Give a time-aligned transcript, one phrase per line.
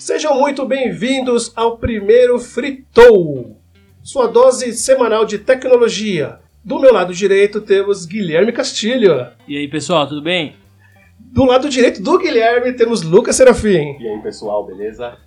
[0.00, 3.58] Sejam muito bem-vindos ao primeiro Fritou,
[4.00, 6.38] sua dose semanal de tecnologia.
[6.64, 9.26] Do meu lado direito temos Guilherme Castilho.
[9.48, 10.54] E aí, pessoal, tudo bem?
[11.18, 13.96] Do lado direito do Guilherme temos Lucas Serafim.
[13.98, 15.18] E aí, pessoal, beleza?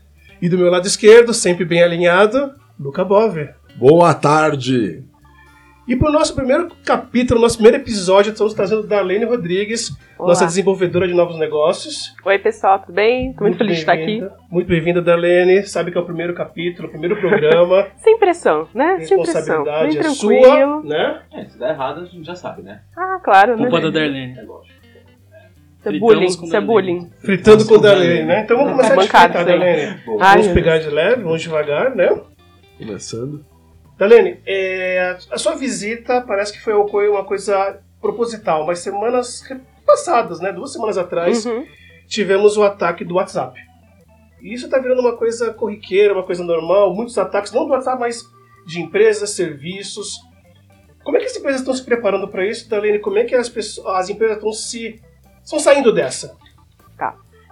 [0.42, 3.50] E do meu lado esquerdo, sempre bem alinhado, Luca Bove.
[3.76, 5.04] Boa tarde!
[5.88, 10.30] E para o nosso primeiro capítulo, nosso primeiro episódio, estamos trazendo Darlene Rodrigues, Olá.
[10.30, 12.14] nossa desenvolvedora de novos negócios.
[12.24, 13.34] Oi, pessoal, tudo bem?
[13.34, 14.24] Tô muito, feliz de estar aqui.
[14.50, 15.64] Muito bem-vinda, Darlene.
[15.64, 17.88] Sabe que é o primeiro capítulo, o primeiro programa.
[17.98, 18.98] Sem pressão, né?
[19.02, 19.64] A Sem pressão.
[19.64, 20.44] Bem responsabilidade é tranquilo.
[20.46, 21.22] sua, né?
[21.34, 22.82] É, se der errado, a gente já sabe, né?
[22.96, 23.64] Ah, claro, né?
[23.64, 24.38] Culpa da Darlene.
[24.38, 24.82] É lógico.
[25.80, 27.12] Isso é bullying, isso é bullying.
[27.22, 28.42] Fritando com com Darlene, né?
[28.44, 29.46] Então vamos Tá começar a explicar, isso aí.
[29.46, 30.02] Darlene.
[30.22, 32.22] Ai, Vamos pegar de leve, vamos devagar, né?
[32.78, 33.44] Começando.
[34.02, 39.44] Darlene, é, a sua visita parece que foi uma coisa proposital, mas semanas
[39.86, 40.52] passadas, né?
[40.52, 41.68] Duas semanas atrás, Uhum.
[42.08, 43.60] tivemos o ataque do WhatsApp.
[44.42, 48.00] E isso está virando uma coisa corriqueira, uma coisa normal, muitos ataques, não do WhatsApp,
[48.00, 48.24] mas
[48.66, 50.20] de empresas, serviços.
[51.04, 52.98] Como é que as empresas estão se preparando para isso, Darlene?
[52.98, 55.00] Como é que as, pessoas, as empresas estão se
[55.44, 56.36] estão saindo dessa?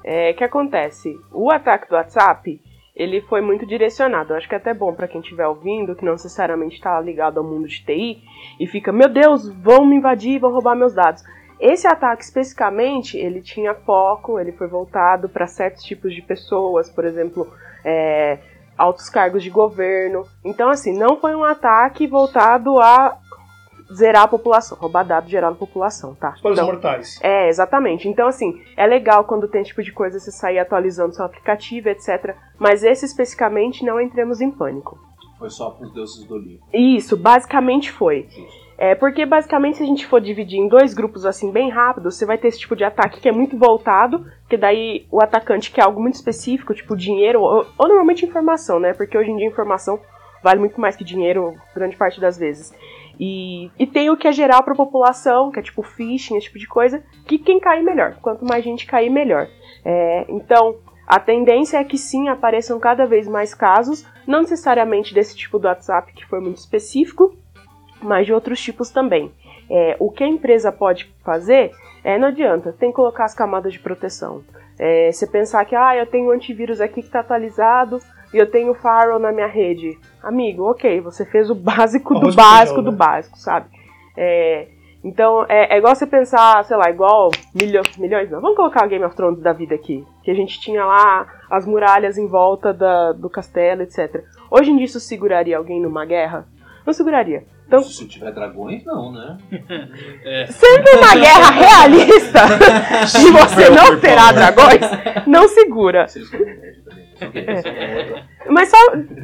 [0.04, 1.16] É, o que acontece?
[1.32, 2.60] O ataque do WhatsApp,
[3.00, 4.34] ele foi muito direcionado.
[4.34, 7.38] Eu acho que é até bom para quem estiver ouvindo, que não necessariamente está ligado
[7.38, 8.22] ao mundo de TI,
[8.60, 11.24] e fica, meu Deus, vão me invadir, vão roubar meus dados.
[11.58, 17.06] Esse ataque especificamente, ele tinha foco, ele foi voltado para certos tipos de pessoas, por
[17.06, 17.48] exemplo,
[17.86, 18.40] é,
[18.78, 20.24] altos cargos de governo.
[20.44, 23.18] Então, assim, não foi um ataque voltado a
[23.94, 26.36] zerar a população, roubar dados geral da população, tá?
[26.42, 27.20] Para os Então, mortais.
[27.22, 28.08] é, exatamente.
[28.08, 31.90] Então, assim, é legal quando tem esse tipo de coisa você sair atualizando seu aplicativo,
[31.90, 32.36] etc.
[32.58, 35.00] Mas esse especificamente não entremos em pânico.
[35.38, 36.64] Foi só pros deuses do livro.
[36.74, 38.28] Isso, basicamente foi.
[38.78, 42.26] É, porque basicamente se a gente for dividir em dois grupos assim bem rápido, você
[42.26, 45.82] vai ter esse tipo de ataque que é muito voltado, que daí o atacante quer
[45.84, 48.94] algo muito específico, tipo dinheiro, ou, ou normalmente informação, né?
[48.94, 50.00] Porque hoje em dia informação
[50.42, 52.74] vale muito mais que dinheiro, grande parte das vezes.
[53.20, 56.46] E, e tem o que é geral para a população, que é tipo phishing, esse
[56.46, 58.16] tipo de coisa, que quem cair melhor.
[58.22, 59.48] Quanto mais gente cair, melhor.
[59.84, 65.36] É, então, a tendência é que sim, apareçam cada vez mais casos, não necessariamente desse
[65.36, 67.36] tipo do WhatsApp, que foi muito específico,
[68.02, 69.32] mas de outros tipos também.
[69.70, 71.72] É, o que a empresa pode fazer,
[72.04, 74.44] é, não adianta, tem que colocar as camadas de proteção.
[74.78, 78.00] É, você pensar que, ah, eu tenho um antivírus aqui que está atualizado
[78.34, 79.98] e eu tenho firewall na minha rede.
[80.22, 82.98] Amigo, ok, você fez o básico do básico do né?
[82.98, 83.68] básico, sabe?
[84.18, 84.68] É,
[85.04, 88.42] então, é, é igual você pensar, sei lá, igual milho, milhões, não.
[88.42, 90.06] Vamos colocar o Game of Thrones da vida aqui.
[90.24, 94.24] Que a gente tinha lá as muralhas em volta da- do castelo, etc.
[94.52, 96.46] Hoje em dia isso seguraria alguém numa guerra?
[96.86, 97.46] Não seguraria.
[97.66, 99.38] Então, Se tiver dragões, não, né?
[100.50, 102.40] Sendo uma guerra realista
[103.22, 104.82] e você não terá dragões,
[105.28, 106.08] não segura.
[107.22, 108.50] É.
[108.50, 108.78] Mas só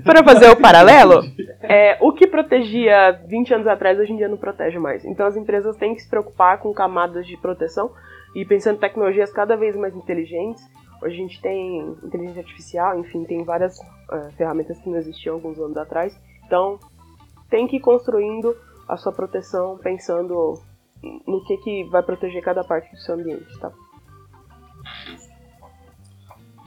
[0.03, 1.21] para fazer o paralelo,
[1.61, 5.03] é, o que protegia 20 anos atrás, hoje em dia não protege mais.
[5.05, 7.91] Então as empresas têm que se preocupar com camadas de proteção
[8.35, 10.63] e pensando em tecnologias cada vez mais inteligentes.
[11.01, 13.77] Hoje a gente tem inteligência artificial, enfim, tem várias
[14.11, 16.17] é, ferramentas que não existiam alguns anos atrás.
[16.45, 16.79] Então
[17.49, 18.55] tem que ir construindo
[18.87, 20.53] a sua proteção pensando
[21.27, 23.71] no que, que vai proteger cada parte do seu ambiente, tá?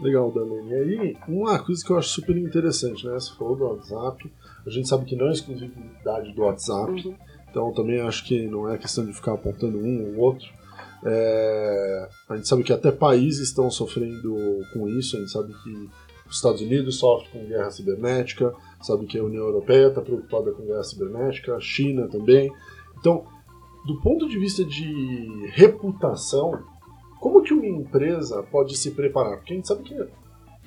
[0.01, 0.71] Legal, Darlene.
[0.71, 3.15] E aí, uma coisa que eu acho super interessante, né?
[3.15, 4.33] Você falou do WhatsApp.
[4.65, 6.93] A gente sabe que não é exclusividade do WhatsApp.
[7.07, 7.15] Uhum.
[7.51, 10.47] Então também acho que não é questão de ficar apontando um ou outro.
[11.05, 14.37] É, a gente sabe que até países estão sofrendo
[14.73, 15.17] com isso.
[15.17, 15.91] A gente sabe que
[16.29, 20.67] os Estados Unidos sofrem com guerra cibernética, sabe que a União Europeia está preocupada com
[20.67, 22.53] guerra cibernética, a China também.
[22.99, 23.25] Então,
[23.87, 26.53] do ponto de vista de reputação,
[27.21, 29.37] como que uma empresa pode se preparar?
[29.39, 29.95] Porque a gente sabe que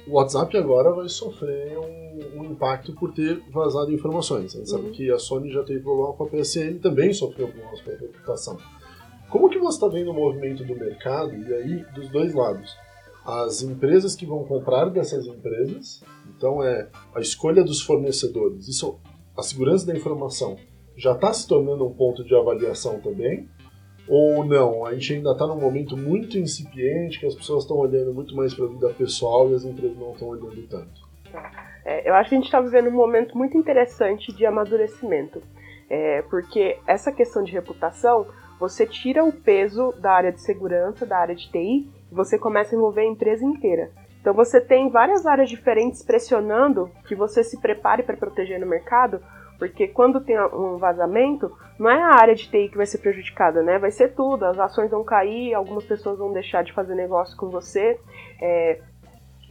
[0.08, 4.56] o WhatsApp agora vai sofrer um, um impacto por ter vazado informações.
[4.56, 4.92] A gente sabe Uhum.
[4.92, 8.58] que a Sony já teve problema com a PSN, também sofreu problemas com a reputação.
[9.30, 12.76] Como que você está vendo o movimento do mercado, e aí dos dois lados?
[13.26, 16.04] As empresas que vão comprar dessas empresas,
[16.36, 19.00] então é a escolha dos fornecedores, isso,
[19.38, 20.58] a segurança da informação
[20.98, 23.48] já está se tornando um ponto de avaliação também?
[24.14, 24.86] Ou não?
[24.86, 28.54] A gente ainda está num momento muito incipiente, que as pessoas estão olhando muito mais
[28.54, 31.10] para a vida pessoal e as empresas não estão olhando tanto.
[31.86, 35.42] É, eu acho que a gente está vivendo um momento muito interessante de amadurecimento.
[35.90, 38.28] É, porque essa questão de reputação,
[38.60, 42.76] você tira o peso da área de segurança, da área de TI, e você começa
[42.76, 43.92] a envolver a empresa inteira.
[44.20, 49.22] Então você tem várias áreas diferentes pressionando que você se prepare para proteger no mercado,
[49.62, 53.62] porque quando tem um vazamento, não é a área de TI que vai ser prejudicada,
[53.62, 53.78] né?
[53.78, 57.48] Vai ser tudo, as ações vão cair, algumas pessoas vão deixar de fazer negócio com
[57.48, 58.00] você.
[58.42, 58.80] É,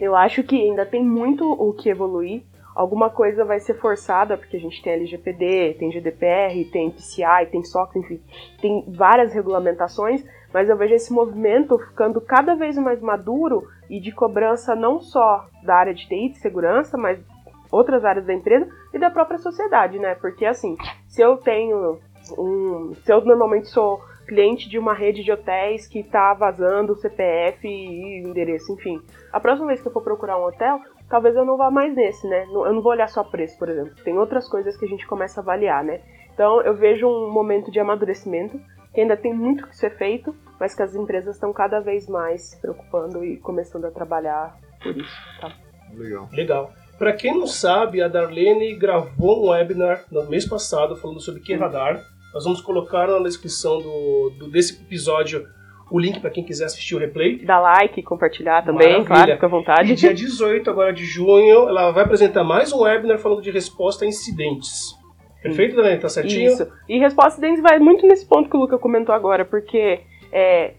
[0.01, 2.43] Eu acho que ainda tem muito o que evoluir.
[2.75, 7.63] Alguma coisa vai ser forçada, porque a gente tem LGPD, tem GDPR, tem PCI, tem
[7.63, 8.21] SOX, enfim,
[8.61, 14.11] tem várias regulamentações, mas eu vejo esse movimento ficando cada vez mais maduro e de
[14.11, 17.21] cobrança não só da área de TI, de segurança, mas
[17.71, 20.15] outras áreas da empresa e da própria sociedade, né?
[20.15, 20.77] Porque assim,
[21.09, 21.99] se eu tenho
[22.39, 22.95] um.
[23.03, 27.67] Se eu normalmente sou cliente de uma rede de hotéis que está vazando o CPF
[27.67, 29.01] e endereço, enfim.
[29.33, 32.29] A próxima vez que eu for procurar um hotel, talvez eu não vá mais nesse,
[32.29, 32.45] né?
[32.45, 33.93] Eu não vou olhar só preço, por exemplo.
[34.05, 36.01] Tem outras coisas que a gente começa a avaliar, né?
[36.33, 38.61] Então eu vejo um momento de amadurecimento
[38.95, 42.51] que ainda tem muito que ser feito, mas que as empresas estão cada vez mais
[42.51, 45.53] se preocupando e começando a trabalhar por isso, tá?
[45.93, 46.29] Legal.
[46.33, 46.73] Legal.
[47.01, 51.99] Para quem não sabe, a Darlene gravou um webinar no mês passado falando sobre QRadar.
[52.35, 55.47] Nós vamos colocar na descrição do, do desse episódio
[55.91, 57.39] o link para quem quiser assistir o replay.
[57.39, 59.07] Dá like, compartilhar também, Maravilha.
[59.07, 59.93] claro, fica à vontade.
[59.93, 64.05] E dia 18 agora de junho, ela vai apresentar mais um webinar falando de resposta
[64.05, 64.95] a incidentes.
[65.43, 66.03] Perfeito, Darlene?
[66.03, 66.53] Tá certinho?
[66.53, 66.71] Isso.
[66.87, 70.01] E resposta dentes vai muito nesse ponto que o Luca comentou agora, porque
[70.31, 70.75] é,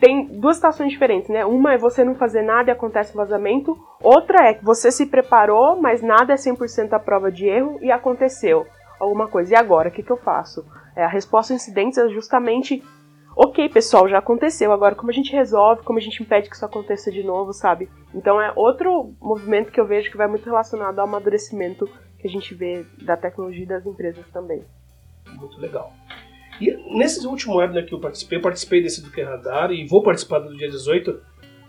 [0.00, 1.44] tem duas situações diferentes, né?
[1.44, 3.76] Uma é você não fazer nada e acontece um vazamento.
[4.02, 7.90] Outra é que você se preparou, mas nada é 100% a prova de erro e
[7.90, 8.66] aconteceu
[8.98, 9.54] alguma coisa.
[9.54, 10.64] E agora, o que, que eu faço?
[10.96, 12.82] É, a resposta a incidentes é justamente
[13.36, 14.72] ok, pessoal, já aconteceu.
[14.72, 17.88] Agora, como a gente resolve, como a gente impede que isso aconteça de novo, sabe?
[18.14, 21.88] Então, é outro movimento que eu vejo que vai muito relacionado ao amadurecimento
[22.18, 24.64] que a gente vê da tecnologia e das empresas também.
[25.36, 25.92] Muito legal.
[26.60, 30.38] E nesse último webinar que eu participei, eu participei desse do Radar e vou participar
[30.40, 31.20] do dia 18.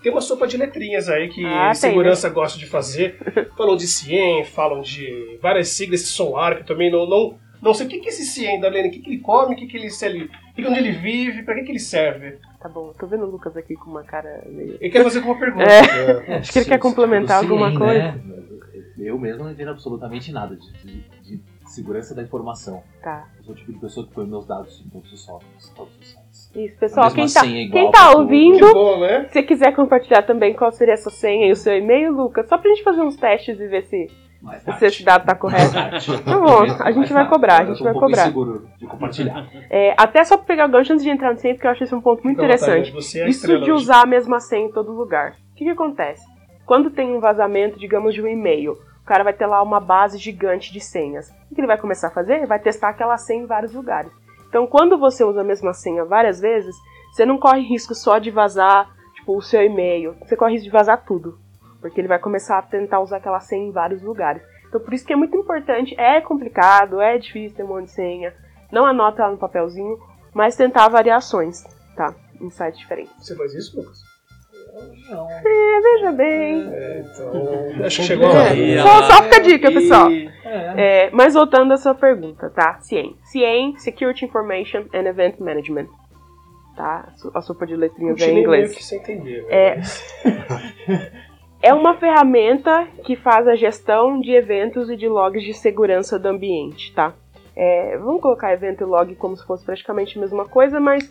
[0.03, 3.17] Tem uma sopa de letrinhas aí que Ah, tem, segurança gosta de fazer.
[3.57, 7.73] falam de CIEM, falam de várias siglas, esse SOAR, que eu também não, não, não
[7.73, 9.65] sei o que, que é esse CIEM, Darlene, o que, que ele come, o que,
[9.65, 10.07] que ele, se
[10.55, 12.37] que, onde ele vive, pra que, que ele serve.
[12.61, 14.77] Tá bom, tô vendo o Lucas aqui com uma cara meio.
[14.79, 15.63] Ele quer fazer uma pergunta.
[15.65, 16.37] É, É.
[16.37, 17.77] acho que ele quer complementar Sim, alguma né?
[17.77, 18.35] coisa.
[18.99, 21.41] Eu mesmo não entendo absolutamente nada de, de- de
[21.75, 22.81] segurança da informação.
[23.03, 23.27] Tá.
[23.37, 25.93] Eu sou o tipo de pessoa que põe meus dados em todos os softwares, todos
[25.99, 26.51] os sites.
[26.55, 29.25] Isso, pessoal, quem tá, senha igual quem tá ouvindo, bom, né?
[29.25, 32.57] se você quiser compartilhar também qual seria essa senha e o seu e-mail, Lucas, só
[32.57, 34.07] pra gente fazer uns testes e ver se,
[34.79, 35.73] se esse dado tá correto.
[36.23, 38.29] Tá bom, a gente vai cobrar, a gente vai cobrar.
[38.29, 39.49] Um de compartilhar.
[39.69, 41.83] É, até só pra pegar o gancho antes de entrar no senha, porque eu acho
[41.83, 42.91] esse um ponto muito interessante.
[42.91, 45.31] Você é Isso de usar a mesma senha em todo lugar.
[45.51, 46.25] O que, que acontece?
[46.65, 50.17] Quando tem um vazamento, digamos, de um e-mail, o cara vai ter lá uma base
[50.17, 51.29] gigante de senhas.
[51.51, 52.47] O que ele vai começar a fazer?
[52.47, 54.11] Vai testar aquela senha em vários lugares.
[54.49, 56.75] Então, quando você usa a mesma senha várias vezes,
[57.11, 60.15] você não corre risco só de vazar tipo, o seu e-mail.
[60.25, 61.37] Você corre risco de vazar tudo.
[61.79, 64.41] Porque ele vai começar a tentar usar aquela senha em vários lugares.
[64.67, 65.93] Então, por isso que é muito importante.
[65.99, 68.33] É complicado, é difícil ter um monte de senha.
[68.71, 69.99] Não anota ela no papelzinho,
[70.33, 71.63] mas tentar variações,
[71.95, 72.11] tá?
[72.41, 73.13] Em sites diferentes.
[73.19, 74.14] Você faz isso, Lucas?
[75.09, 75.27] Não.
[75.81, 76.69] Veja bem.
[76.73, 77.85] É, então.
[77.85, 78.59] Acho que chegou a hora.
[78.59, 80.09] É, só, só fica a dica, pessoal.
[80.11, 81.05] É.
[81.05, 82.79] É, mas voltando à sua pergunta, tá?
[82.81, 83.15] CIEM.
[83.23, 85.87] CIEM, Security Information and Event Management.
[86.75, 87.07] Tá?
[87.33, 88.89] A sopa de letrinhas é em Continuei meio inglês.
[88.89, 89.43] que entender.
[89.43, 89.47] né?
[89.49, 89.81] É.
[91.61, 96.27] É uma ferramenta que faz a gestão de eventos e de logs de segurança do
[96.27, 97.13] ambiente, tá?
[97.55, 101.09] É, vamos colocar evento e log como se fosse praticamente a mesma coisa, mas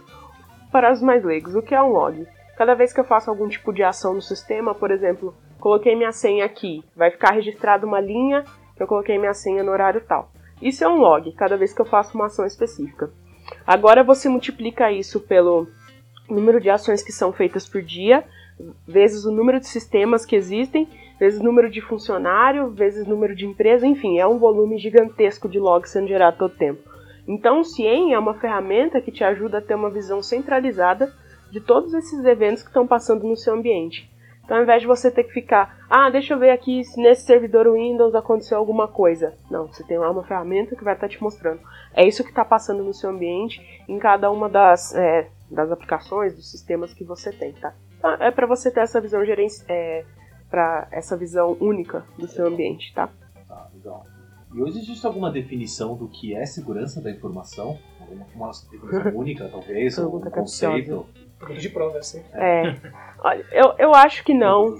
[0.70, 2.24] para os mais leigos, o que é um log?
[2.56, 6.12] Cada vez que eu faço algum tipo de ação no sistema, por exemplo, coloquei minha
[6.12, 8.44] senha aqui, vai ficar registrada uma linha
[8.76, 10.30] que eu coloquei minha senha no horário tal.
[10.62, 13.10] Isso é um log, cada vez que eu faço uma ação específica.
[13.66, 15.66] Agora você multiplica isso pelo
[16.28, 18.24] número de ações que são feitas por dia,
[18.86, 20.88] vezes o número de sistemas que existem,
[21.18, 25.48] vezes o número de funcionário, vezes o número de empresa, enfim, é um volume gigantesco
[25.48, 26.88] de logs sendo gerado todo tempo.
[27.26, 31.12] Então, o CIEM é uma ferramenta que te ajuda a ter uma visão centralizada
[31.54, 34.10] de todos esses eventos que estão passando no seu ambiente.
[34.44, 37.22] Então, ao invés de você ter que ficar, ah, deixa eu ver aqui se nesse
[37.22, 39.34] servidor Windows aconteceu alguma coisa.
[39.48, 41.60] Não, você tem lá uma ferramenta que vai estar te mostrando.
[41.94, 46.34] É isso que está passando no seu ambiente, em cada uma das, é, das aplicações,
[46.34, 47.72] dos sistemas que você tem, tá?
[47.98, 50.04] Então, é para você ter essa visão gerenci é,
[50.50, 53.08] para essa visão única do seu ambiente, tá?
[53.48, 54.04] Tá, legal.
[54.52, 57.78] E hoje existe alguma definição do que é segurança da informação?
[58.00, 59.96] Alguma uma definição única, talvez?
[59.98, 61.06] Um Pergunta conceito?
[61.38, 62.22] Pergunta de prova, assim.
[62.32, 62.74] É,
[63.18, 64.74] olha, eu, eu acho que não.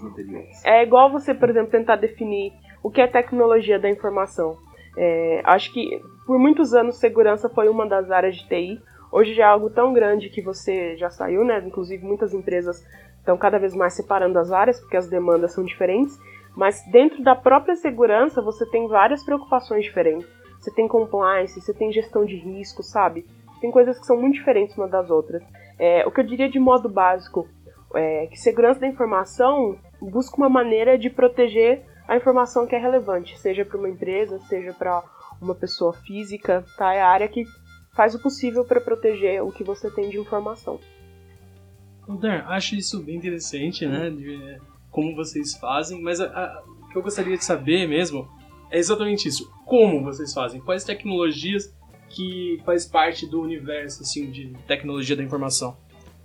[0.64, 4.56] É igual você, por exemplo, tentar definir o que é tecnologia da informação.
[4.96, 8.80] É, acho que por muitos anos segurança foi uma das áreas de TI.
[9.10, 11.62] Hoje já é algo tão grande que você já saiu, né?
[11.64, 12.84] Inclusive muitas empresas
[13.18, 16.18] estão cada vez mais separando as áreas porque as demandas são diferentes.
[16.56, 20.28] Mas dentro da própria segurança você tem várias preocupações diferentes.
[20.60, 23.26] Você tem compliance, você tem gestão de risco, sabe?
[23.64, 25.42] Tem coisas que são muito diferentes uma das outras.
[25.78, 27.48] É, o que eu diria de modo básico
[27.94, 33.40] é que segurança da informação busca uma maneira de proteger a informação que é relevante,
[33.40, 35.02] seja para uma empresa, seja para
[35.40, 36.92] uma pessoa física, tá?
[36.92, 37.42] É a área que
[37.96, 40.78] faz o possível para proteger o que você tem de informação.
[42.06, 44.10] Dan, acho isso bem interessante, né?
[44.10, 48.28] De, como vocês fazem, mas a, a, o que eu gostaria de saber mesmo
[48.70, 49.50] é exatamente isso.
[49.64, 50.60] Como vocês fazem?
[50.60, 51.74] Quais tecnologias
[52.14, 55.76] que faz parte do universo assim de tecnologia da informação?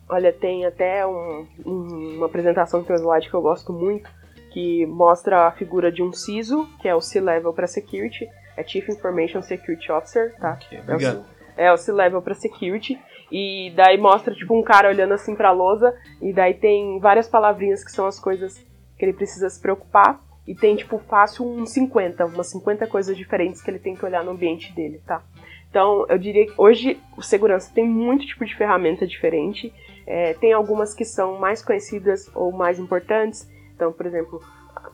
[0.08, 4.10] Olha, tem até um, um, uma apresentação que tem um slide que eu gosto muito,
[4.51, 8.27] que mostra a figura de um CISO, que é o C-Level para Security,
[8.58, 10.53] é Chief Information Security Officer, tá?
[10.53, 11.25] Okay, obrigado.
[11.55, 13.00] É o C-Level para Security,
[13.31, 17.27] e daí mostra tipo um cara olhando assim para a lousa, e daí tem várias
[17.27, 18.58] palavrinhas que são as coisas
[18.98, 23.62] que ele precisa se preocupar, e tem tipo fácil uns 50, umas 50 coisas diferentes
[23.62, 25.22] que ele tem que olhar no ambiente dele, tá?
[25.69, 29.73] Então, eu diria que hoje o segurança tem muito tipo de ferramenta diferente.
[30.05, 33.47] É, tem algumas que são mais conhecidas ou mais importantes.
[33.75, 34.41] Então, por exemplo,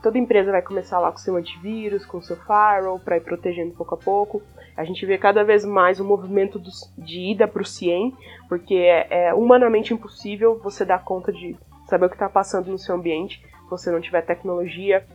[0.03, 3.95] toda empresa vai começar lá com seu antivírus, com seu firewall, para ir protegendo pouco
[3.95, 4.41] a pouco.
[4.75, 6.61] A gente vê cada vez mais o movimento
[6.97, 8.13] de ida para o CIEM,
[8.49, 12.77] porque é, é, humanamente impossível você dar conta de saber o que está passando no
[12.77, 15.05] seu ambiente se você não tiver tecnologia.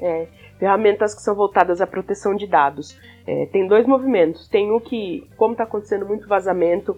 [0.00, 0.26] É,
[0.58, 2.98] ferramentas que são voltadas à proteção de dados.
[3.26, 4.48] É, tem dois movimentos.
[4.48, 6.96] Tem o que, como está acontecendo muito vazamento,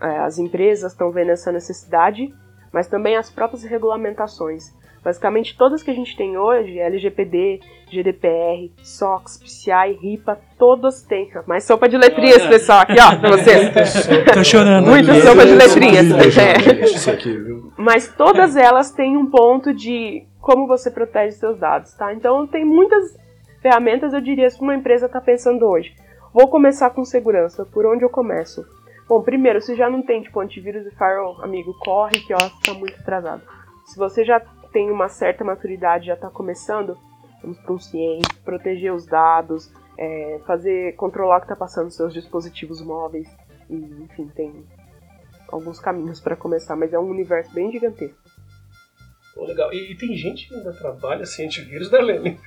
[0.00, 2.32] é, as empresas estão vendo essa necessidade,
[2.72, 4.76] mas também as próprias regulamentações.
[5.02, 11.30] Basicamente, todas que a gente tem hoje, LGPD, GDPR, SOX, PCI, RIPA, todas têm.
[11.46, 12.50] Mais sopa de letrinhas, Olha.
[12.50, 13.70] pessoal, aqui, ó, pra vocês.
[14.34, 14.86] Tô chorando.
[14.86, 16.10] Muita sopa de letrinhas.
[16.36, 16.54] É.
[17.76, 22.10] Mas todas elas têm um ponto de como você protege seus dados, tá?
[22.14, 23.14] Então tem muitas
[23.60, 25.94] ferramentas, eu diria, se uma empresa está pensando hoje.
[26.32, 28.64] Vou começar com segurança, por onde eu começo?
[29.06, 32.72] Bom, primeiro, se já não tem tipo antivírus e firewall, amigo, corre que ó, está
[32.72, 33.42] muito atrasado.
[33.84, 34.40] Se você já
[34.72, 36.96] tem uma certa maturidade, já está começando,
[37.42, 41.96] vamos para um ciente, proteger os dados, é, fazer, controlar o que está passando nos
[41.96, 43.28] seus dispositivos móveis,
[43.68, 44.64] e, enfim, tem
[45.52, 48.27] alguns caminhos para começar, mas é um universo bem gigantesco.
[49.38, 49.72] Oh, legal.
[49.72, 52.40] E, e, tem gente que ainda trabalha sem antivírus, né, Lene?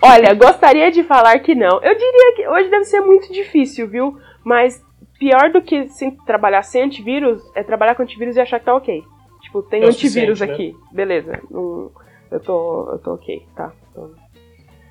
[0.00, 1.82] Olha, gostaria de falar que não.
[1.82, 4.16] Eu diria que hoje deve ser muito difícil, viu?
[4.44, 4.80] Mas
[5.18, 8.74] pior do que sem, trabalhar sem antivírus é trabalhar com antivírus e achar que tá
[8.74, 9.02] ok.
[9.42, 10.52] Tipo, tem é antivírus né?
[10.52, 10.76] aqui.
[10.92, 11.40] Beleza.
[11.50, 13.72] eu, tô, eu tô ok, tá.
[13.90, 14.14] Então...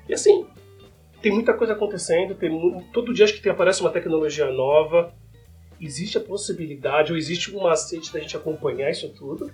[0.08, 0.46] E assim,
[1.22, 5.14] tem muita coisa acontecendo, tem, todo dia acho que tem, aparece uma tecnologia nova.
[5.80, 9.50] Existe a possibilidade, ou existe um macete da gente acompanhar isso tudo?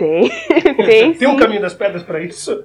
[0.00, 0.30] Tem,
[0.86, 1.12] tem.
[1.12, 2.64] tem um caminho das pedras para isso?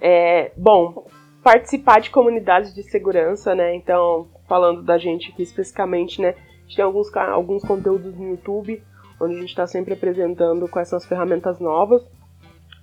[0.00, 1.06] É, bom,
[1.44, 3.72] participar de comunidades de segurança, né?
[3.76, 6.30] Então, falando da gente aqui especificamente, né?
[6.30, 8.82] A gente tem alguns, alguns conteúdos no YouTube,
[9.20, 12.02] onde a gente está sempre apresentando quais são as ferramentas novas.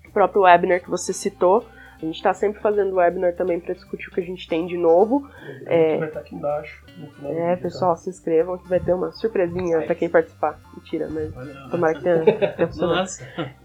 [0.08, 1.66] O próprio webinar que você citou,
[2.04, 4.78] a gente está sempre fazendo webinar também para discutir o que a gente tem de
[4.78, 5.26] novo.
[5.66, 6.84] É, vai estar aqui embaixo.
[7.24, 10.60] é, pessoal, se inscrevam que vai ter uma surpresinha para quem participar.
[10.76, 11.34] Mentira, mas
[11.72, 12.24] tomara que tenha,
[12.56, 13.10] tenha funcionado.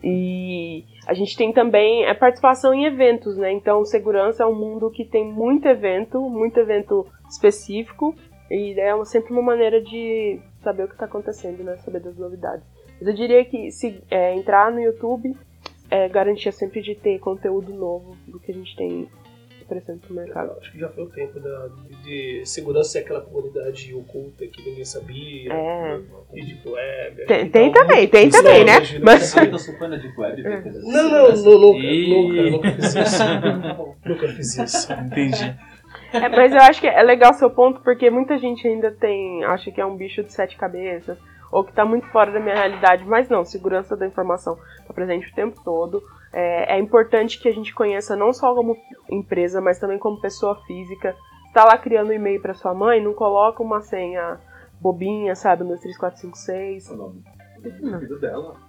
[0.03, 3.51] E a gente tem também a participação em eventos, né?
[3.53, 8.15] Então, segurança é um mundo que tem muito evento, muito evento específico.
[8.49, 11.77] E é sempre uma maneira de saber o que está acontecendo, né?
[11.79, 12.65] Saber das novidades.
[13.01, 15.37] Mas eu diria que se é, entrar no YouTube
[15.91, 19.09] é garantia sempre de ter conteúdo novo do que a gente tem
[19.69, 20.57] oferecendo pro mercado.
[20.59, 21.69] acho que já foi o tempo da,
[22.03, 25.53] de, segurança ser aquela comunidade oculta que ninguém sabia.
[25.53, 26.01] É.
[26.33, 27.27] E Deep Web.
[27.27, 28.81] Tem, tem também, tem também, né?
[29.03, 29.35] Mas...
[29.35, 30.47] Você supõe na Deep Web?
[30.47, 30.61] É.
[30.61, 32.11] Não, não, não, nunca, e...
[32.11, 33.23] nunca, nunca fiz isso.
[34.07, 34.93] nunca fiz isso.
[34.93, 35.57] Entendi.
[36.13, 39.71] É, mas eu acho que é legal seu ponto, porque muita gente ainda tem, acha
[39.71, 41.19] que é um bicho de sete cabeças,
[41.51, 45.31] ou que está muito fora da minha realidade, mas não, segurança da informação está presente
[45.31, 46.03] o tempo todo.
[46.33, 48.77] É, é, importante que a gente conheça não só como
[49.11, 51.17] empresa, mas também como pessoa física.
[51.47, 54.39] Está lá criando um e-mail para sua mãe, não coloca uma senha
[54.81, 56.91] bobinha, sabe, no 3456.
[56.91, 58.69] O nome do dela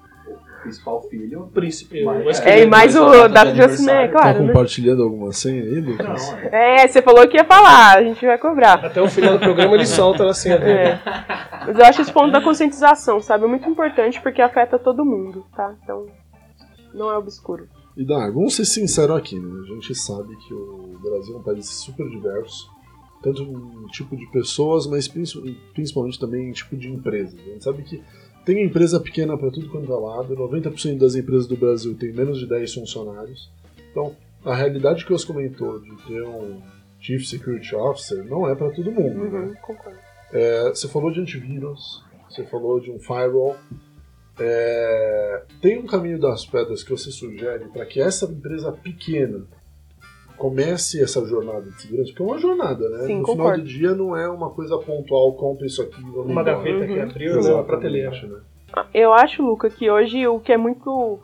[0.62, 1.50] principal filho.
[1.53, 2.03] Príncipe.
[2.03, 4.39] Mas, é, e mais o data de nascimento, claro.
[4.39, 5.03] Tá compartilhando né?
[5.03, 6.31] alguma senha aí, Lucas?
[6.31, 6.83] Não, é.
[6.83, 8.86] é, você falou que ia falar, a gente vai cobrar.
[8.86, 10.79] Até o final do programa ele solta a senha dele.
[10.79, 11.00] É.
[11.65, 13.45] Mas eu acho esse ponto da conscientização, sabe?
[13.45, 15.75] É muito importante porque afeta todo mundo, tá?
[15.83, 16.05] Então,
[16.93, 17.67] não é obscuro.
[17.95, 19.61] E Dar, vamos ser sinceros aqui, né?
[19.61, 22.69] A gente sabe que o Brasil é um país super diverso,
[23.21, 27.39] tanto em tipo de pessoas, mas principalmente também em tipo de empresas.
[27.39, 28.01] A gente sabe que
[28.45, 32.39] tem empresa pequena para tudo quanto é lado, 90% das empresas do Brasil tem menos
[32.39, 33.51] de 10 funcionários.
[33.91, 36.61] Então, a realidade que você comentou de ter um
[37.01, 39.19] Chief Security Officer não é para todo mundo.
[39.19, 39.55] Uhum, né?
[40.31, 43.55] É, você falou de antivírus, você falou de um firewall.
[44.39, 49.45] É, tem um caminho das pedras que você sugere para que essa empresa pequena
[50.38, 52.09] comece essa jornada de segurança?
[52.12, 53.00] Porque é uma jornada, né?
[53.07, 53.51] Sim, no concordo.
[53.53, 56.55] final do dia não é uma coisa pontual, compra isso aqui, vamos Uma embora.
[56.55, 57.03] gaveta que Uhum.
[57.03, 57.33] abriu, né?
[57.33, 58.27] Uma Exatamente, prateleira.
[58.27, 58.39] né?
[58.93, 61.19] Eu acho, Luca, que hoje o que é muito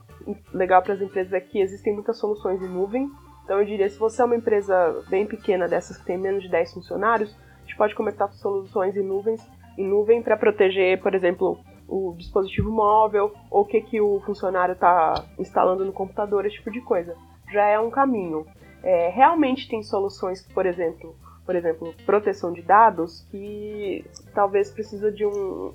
[0.53, 3.09] legal para as empresas é que existem muitas soluções em nuvem.
[3.45, 6.49] Então eu diria, se você é uma empresa bem pequena dessas que tem menos de
[6.49, 7.33] 10 funcionários,
[7.75, 7.95] gente pode
[8.27, 9.45] com soluções em nuvens,
[9.77, 14.73] em nuvem para proteger, por exemplo, o dispositivo móvel, ou o que, que o funcionário
[14.73, 17.15] está instalando no computador, esse tipo de coisa.
[17.51, 18.45] Já é um caminho.
[18.83, 21.15] É, realmente tem soluções por exemplo,
[21.45, 24.03] por exemplo, proteção de dados, que
[24.33, 25.71] talvez precisa de um,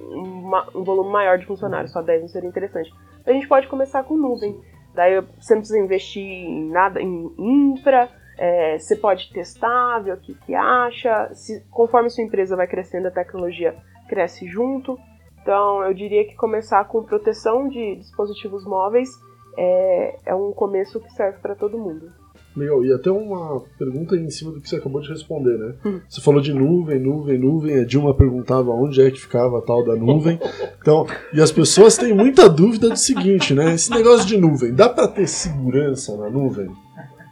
[0.00, 2.92] uma- um volume maior de funcionários, só 10 não seria interessante.
[3.26, 4.60] A gente pode começar com nuvem.
[4.94, 8.08] Daí você não precisa investir em nada, em infra,
[8.38, 11.30] é, você pode testar, ver o que, que acha.
[11.34, 13.74] Se, conforme sua empresa vai crescendo, a tecnologia
[14.08, 14.96] cresce junto.
[15.42, 19.08] Então eu diria que começar com proteção de dispositivos móveis
[19.56, 22.12] é, é um começo que serve para todo mundo.
[22.56, 25.74] Legal, e até uma pergunta em cima do que você acabou de responder, né?
[25.84, 26.00] Hum.
[26.08, 27.78] Você falou de nuvem, nuvem, nuvem.
[27.78, 30.40] A Dilma perguntava onde é que ficava a tal da nuvem.
[30.80, 33.74] Então, e as pessoas têm muita dúvida do seguinte, né?
[33.74, 36.68] Esse negócio de nuvem, dá pra ter segurança na nuvem?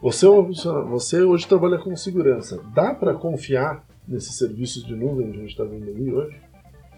[0.06, 0.30] Você, é
[0.84, 2.62] você hoje trabalha com segurança.
[2.72, 6.40] Dá pra confiar nesses serviços de nuvem que a gente tá vendo ali hoje?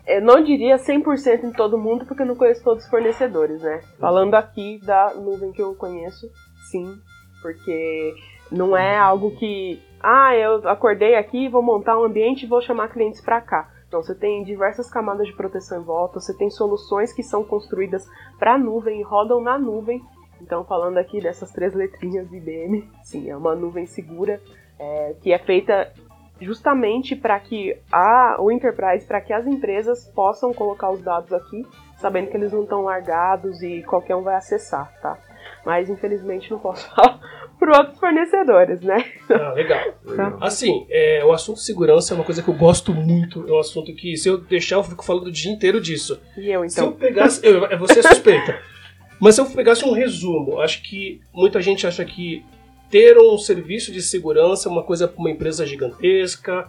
[0.06, 3.80] Eu não diria 100% em todo mundo, porque eu não conheço todos os fornecedores, né?
[3.98, 6.30] Falando aqui da nuvem que eu conheço,
[6.70, 6.98] sim,
[7.40, 8.14] porque
[8.52, 12.88] não é algo que, ah, eu acordei aqui, vou montar um ambiente e vou chamar
[12.88, 13.70] clientes para cá.
[13.90, 18.04] Não, você tem diversas camadas de proteção em volta, você tem soluções que são construídas
[18.38, 20.02] para nuvem e rodam na nuvem.
[20.40, 24.40] Então, falando aqui dessas três letrinhas IBM, sim, é uma nuvem segura
[24.78, 25.92] é, que é feita
[26.40, 31.66] justamente para que a, o enterprise, para que as empresas possam colocar os dados aqui,
[31.96, 35.18] sabendo que eles não estão largados e qualquer um vai acessar, tá?
[35.66, 37.18] Mas infelizmente não posso falar
[37.58, 39.04] para outros fornecedores, né?
[39.28, 39.80] Ah, legal.
[40.04, 40.38] Legal.
[40.40, 43.44] Assim, é, o assunto segurança é uma coisa que eu gosto muito.
[43.48, 46.20] É um assunto que, se eu deixar, eu fico falando o dia inteiro disso.
[46.36, 46.98] E eu Se eu então.
[46.98, 47.44] pegasse.
[47.44, 48.56] Eu, você é suspeita.
[49.20, 52.44] Mas se eu pegasse um resumo, acho que muita gente acha que
[52.90, 56.68] ter um serviço de segurança é uma coisa para uma empresa gigantesca.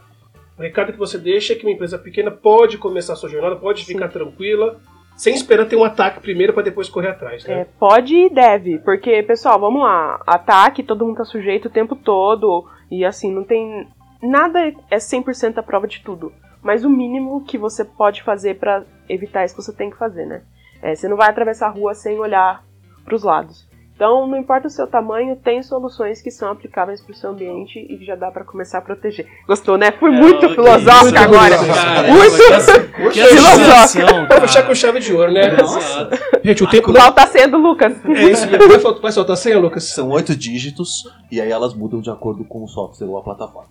[0.57, 3.55] O recado que você deixa é que uma empresa pequena pode começar a sua jornada,
[3.55, 3.93] pode Sim.
[3.93, 4.79] ficar tranquila,
[5.15, 7.61] sem esperar ter um ataque primeiro para depois correr atrás, né?
[7.61, 10.21] É, pode e deve, porque, pessoal, vamos lá.
[10.25, 12.65] Ataque, todo mundo tá sujeito o tempo todo.
[12.89, 13.87] E assim, não tem.
[14.21, 16.33] Nada é 100% a prova de tudo.
[16.61, 20.41] Mas o mínimo que você pode fazer pra evitar isso, você tem que fazer, né?
[20.81, 22.63] É, você não vai atravessar a rua sem olhar
[23.05, 23.67] pros lados.
[23.95, 27.97] Então, não importa o seu tamanho, tem soluções que são aplicáveis pro seu ambiente e
[27.97, 29.27] que já dá pra começar a proteger.
[29.45, 29.91] Gostou, né?
[29.91, 31.57] Fui muito que filosófica isso, agora.
[31.57, 32.79] Caramba, Muito que essa-
[33.11, 34.41] que associação, Vou cara.
[34.41, 35.53] fechar com chave de ouro, né?
[35.53, 36.17] Exato.
[36.41, 37.93] Gente, o tempo Qual tá sendo, Lucas?
[38.05, 38.69] É isso mesmo.
[38.69, 39.83] Vai, sol- vai soltar a senha, Lucas?
[39.83, 43.67] São oito dígitos e aí elas mudam de acordo com o software ou a plataforma.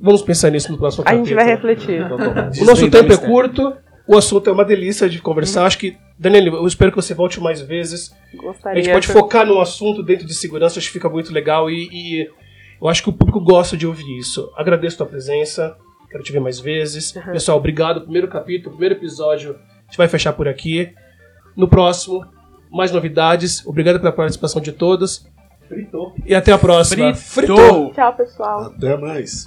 [0.00, 1.68] Vamos pensar nisso no próximo A gente vai capítulo.
[1.74, 2.62] refletir.
[2.62, 3.74] O nosso tempo é curto,
[4.06, 5.64] o assunto é uma delícia de conversar.
[5.66, 8.14] Acho que, Daniel, eu espero que você volte mais vezes.
[8.32, 8.82] A Gostaria.
[8.82, 11.88] gente pode de- focar num assunto dentro de segurança, acho que fica muito legal e,
[11.92, 12.30] e
[12.80, 14.52] eu acho que o público gosta de ouvir isso.
[14.56, 15.76] Agradeço a tua presença,
[16.10, 17.14] quero te ver mais vezes.
[17.14, 17.32] Uhum.
[17.32, 18.02] Pessoal, obrigado.
[18.02, 20.92] Primeiro capítulo, primeiro episódio, a gente vai fechar por aqui.
[21.56, 22.26] No próximo,
[22.70, 23.64] mais novidades.
[23.66, 25.24] Obrigado pela participação de todos.
[25.68, 26.14] Fritou.
[26.26, 27.14] E até a próxima.
[27.14, 27.90] Fritou.
[27.92, 28.64] Tchau, pessoal.
[28.64, 29.46] Até mais.